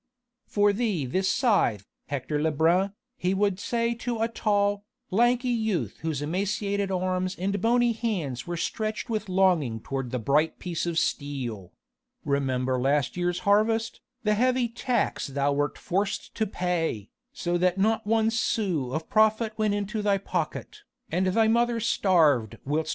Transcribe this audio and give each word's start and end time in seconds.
"For 0.47 0.73
thee 0.73 1.05
this 1.05 1.29
scythe, 1.29 1.85
Hector 2.07 2.41
Lebrun," 2.41 2.93
he 3.17 3.35
would 3.35 3.59
say 3.59 3.93
to 3.93 4.19
a 4.23 4.27
tall, 4.27 4.83
lanky 5.11 5.51
youth 5.51 5.99
whose 6.01 6.23
emaciated 6.23 6.89
arms 6.89 7.35
and 7.35 7.61
bony 7.61 7.91
hands 7.93 8.47
were 8.47 8.57
stretched 8.57 9.11
with 9.11 9.29
longing 9.29 9.79
toward 9.79 10.09
the 10.09 10.17
bright 10.17 10.57
piece 10.57 10.87
of 10.87 10.97
steel; 10.97 11.71
"remember 12.25 12.79
last 12.81 13.15
year's 13.15 13.41
harvest, 13.45 14.01
the 14.23 14.33
heavy 14.33 14.67
tax 14.67 15.27
thou 15.27 15.51
wert 15.53 15.77
forced 15.77 16.33
to 16.33 16.47
pay, 16.47 17.11
so 17.31 17.59
that 17.59 17.77
not 17.77 18.07
one 18.07 18.31
sou 18.31 18.93
of 18.95 19.07
profit 19.07 19.53
went 19.55 19.75
into 19.75 20.01
thy 20.01 20.17
pocket, 20.17 20.79
and 21.11 21.27
thy 21.27 21.47
mother 21.47 21.79
starved 21.79 22.57
whilst 22.65 22.87
M. 22.89 22.89